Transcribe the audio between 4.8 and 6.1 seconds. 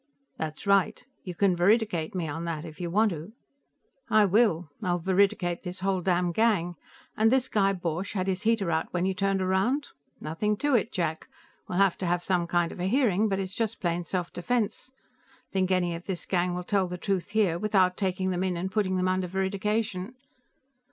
I'll veridicate this whole